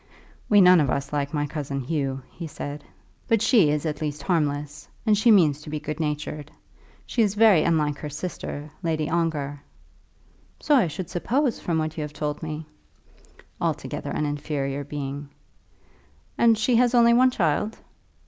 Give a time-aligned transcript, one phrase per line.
[0.49, 2.83] "We none of us like my cousin Hugh," he had said.
[3.27, 6.49] "But she is at least harmless, and she means to be good natured.
[7.05, 9.61] She is very unlike her sister, Lady Ongar."
[10.59, 12.65] "So I should suppose, from what you have told me."
[13.61, 15.29] "Altogether an inferior being."
[16.35, 17.77] "And she has only one child."